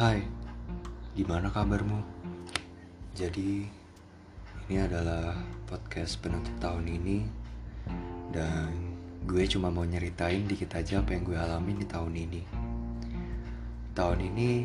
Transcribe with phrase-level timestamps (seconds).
[0.00, 0.24] Hai,
[1.12, 2.00] gimana kabarmu?
[3.12, 3.68] Jadi,
[4.64, 5.36] ini adalah
[5.68, 7.28] podcast penutup tahun ini
[8.32, 8.96] Dan
[9.28, 12.42] gue cuma mau nyeritain dikit aja apa yang gue alamin di tahun ini.
[13.92, 14.64] Tahun ini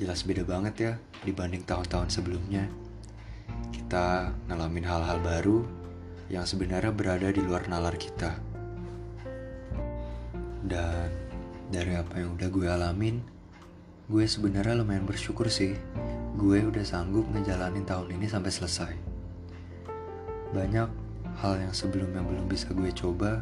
[0.00, 2.64] jelas beda banget ya dibanding tahun-tahun sebelumnya.
[3.76, 5.68] Kita ngalamin hal-hal baru
[6.32, 8.40] yang sebenarnya berada di luar nalar kita.
[10.64, 11.12] Dan
[11.68, 13.41] dari apa yang udah gue alamin,
[14.12, 15.72] gue sebenarnya lumayan bersyukur sih.
[16.36, 18.92] Gue udah sanggup ngejalanin tahun ini sampai selesai.
[20.52, 20.88] Banyak
[21.40, 23.40] hal yang sebelumnya belum bisa gue coba,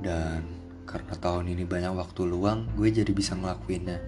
[0.00, 0.48] dan
[0.88, 4.00] karena tahun ini banyak waktu luang, gue jadi bisa ngelakuinnya.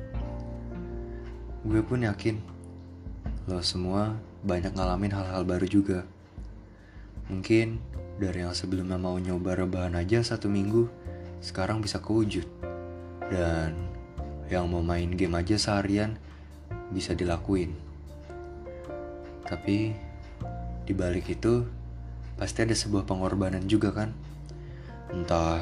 [1.69, 2.41] Gue pun yakin
[3.45, 6.09] lo semua banyak ngalamin hal-hal baru juga.
[7.29, 7.77] Mungkin
[8.17, 10.89] dari yang sebelumnya mau nyoba rebahan aja satu minggu,
[11.45, 12.49] sekarang bisa kewujud.
[13.29, 13.94] Dan
[14.53, 16.21] yang mau main game aja seharian
[16.93, 17.73] bisa dilakuin.
[19.45, 19.93] Tapi
[20.85, 21.65] di balik itu
[22.37, 24.11] pasti ada sebuah pengorbanan juga kan?
[25.13, 25.61] Entah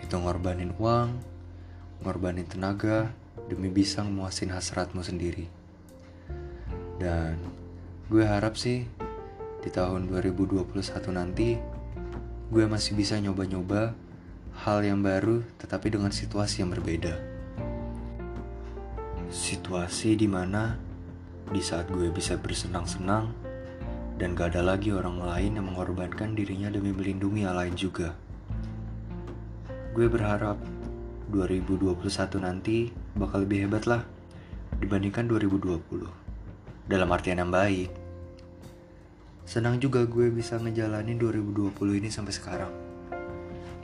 [0.00, 1.10] itu ngorbanin uang,
[2.04, 3.12] ngorbanin tenaga
[3.48, 5.48] demi bisa memuasin hasratmu sendiri.
[7.00, 7.40] Dan
[8.08, 8.86] gue harap sih
[9.64, 10.68] di tahun 2021
[11.16, 11.56] nanti
[12.52, 13.96] gue masih bisa nyoba-nyoba
[14.62, 17.33] hal yang baru tetapi dengan situasi yang berbeda
[19.34, 20.78] situasi di mana
[21.50, 23.34] di saat gue bisa bersenang-senang
[24.14, 28.14] dan gak ada lagi orang lain yang mengorbankan dirinya demi melindungi yang lain juga.
[29.90, 30.54] Gue berharap
[31.34, 31.98] 2021
[32.46, 34.06] nanti bakal lebih hebat lah
[34.78, 35.82] dibandingkan 2020.
[36.86, 37.90] Dalam artian yang baik.
[39.42, 42.72] Senang juga gue bisa ngejalanin 2020 ini sampai sekarang.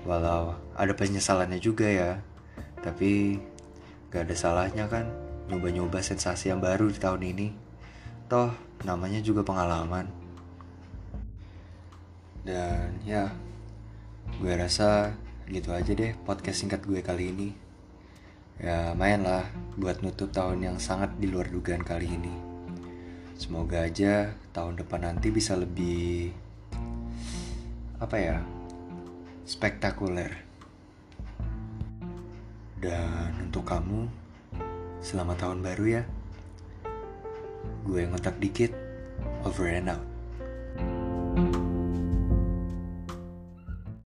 [0.06, 2.22] Walau ada penyesalannya juga ya.
[2.78, 3.34] Tapi
[4.14, 7.48] gak ada salahnya kan nyoba-nyoba sensasi yang baru di tahun ini.
[8.30, 8.54] Toh,
[8.86, 10.06] namanya juga pengalaman.
[12.46, 13.34] Dan ya,
[14.38, 15.12] gue rasa
[15.50, 17.48] gitu aja deh podcast singkat gue kali ini.
[18.62, 22.34] Ya, main lah buat nutup tahun yang sangat di luar dugaan kali ini.
[23.34, 26.30] Semoga aja tahun depan nanti bisa lebih
[27.98, 28.38] apa ya?
[29.50, 30.30] spektakuler.
[32.78, 34.19] Dan untuk kamu
[35.00, 36.02] Selamat tahun baru ya.
[37.88, 38.76] Gue ngotak dikit.
[39.48, 40.09] Over and out.